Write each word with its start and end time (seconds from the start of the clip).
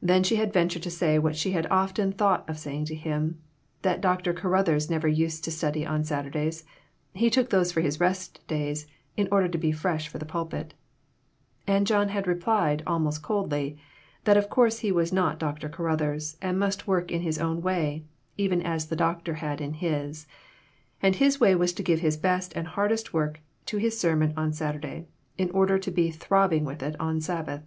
Then 0.00 0.22
she 0.22 0.36
had 0.36 0.52
ventured 0.52 0.84
to 0.84 0.92
say 0.92 1.18
what 1.18 1.34
she 1.34 1.50
had 1.50 1.66
often 1.72 2.12
thought 2.12 2.48
of 2.48 2.56
saying 2.56 2.84
to 2.84 2.94
him, 2.94 3.40
that 3.82 4.00
Dr. 4.00 4.32
Caruthers 4.32 4.88
never 4.88 5.08
used 5.08 5.42
to 5.42 5.50
study 5.50 5.84
on 5.84 6.04
Saturdays; 6.04 6.62
he 7.14 7.30
took 7.30 7.50
those 7.50 7.72
for 7.72 7.80
his 7.80 7.98
rest 7.98 8.46
days 8.46 8.86
in 9.16 9.26
order 9.32 9.48
to 9.48 9.58
be 9.58 9.72
fresh 9.72 10.06
for 10.06 10.18
the 10.18 10.24
pulpit. 10.24 10.74
And 11.66 11.84
John 11.84 12.10
had 12.10 12.28
replied, 12.28 12.84
almost 12.86 13.24
coldly, 13.24 13.76
that 14.22 14.36
of 14.36 14.48
course 14.48 14.78
he 14.78 14.92
was 14.92 15.12
not 15.12 15.40
Dr. 15.40 15.68
Caruthers, 15.68 16.36
and 16.40 16.60
must 16.60 16.86
work 16.86 17.10
in 17.10 17.22
his 17.22 17.40
own 17.40 17.60
way, 17.60 18.04
even 18.36 18.62
as 18.62 18.86
the 18.86 18.94
Doctor 18.94 19.34
had 19.34 19.60
in 19.60 19.72
his; 19.74 20.28
and 21.02 21.16
his 21.16 21.40
way 21.40 21.56
was 21.56 21.72
to 21.72 21.82
give 21.82 21.98
his 21.98 22.16
best 22.16 22.52
and 22.54 22.68
hardest 22.68 23.12
work 23.12 23.40
to 23.64 23.78
his 23.78 23.98
sermon 23.98 24.32
on 24.36 24.52
Saturday, 24.52 25.08
in 25.36 25.50
order 25.50 25.76
to 25.76 25.90
be 25.90 26.12
throb 26.12 26.52
ing 26.52 26.64
with 26.64 26.84
it 26.84 26.94
on 27.00 27.20
Sabbath. 27.20 27.64